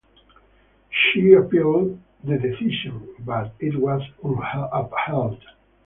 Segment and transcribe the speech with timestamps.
[0.89, 4.01] She appealed the decision, but it was
[4.63, 5.43] upheld.